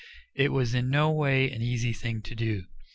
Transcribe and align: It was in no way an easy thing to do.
It 0.33 0.51
was 0.51 0.73
in 0.73 0.89
no 0.89 1.11
way 1.11 1.51
an 1.51 1.61
easy 1.61 1.93
thing 1.93 2.23
to 2.23 2.33
do. 2.33 2.63